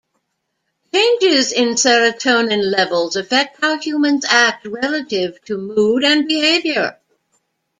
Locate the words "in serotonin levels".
1.51-3.15